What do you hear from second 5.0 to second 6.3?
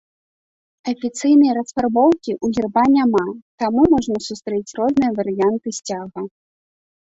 варыянты сцяга.